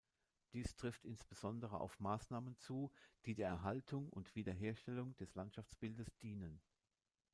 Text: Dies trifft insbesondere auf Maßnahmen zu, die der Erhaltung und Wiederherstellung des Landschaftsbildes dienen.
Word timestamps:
Dies 0.53 0.75
trifft 0.75 1.05
insbesondere 1.05 1.79
auf 1.79 1.99
Maßnahmen 1.99 2.57
zu, 2.57 2.91
die 3.27 3.35
der 3.35 3.49
Erhaltung 3.49 4.09
und 4.09 4.33
Wiederherstellung 4.33 5.15
des 5.17 5.35
Landschaftsbildes 5.35 6.11
dienen. 6.23 6.59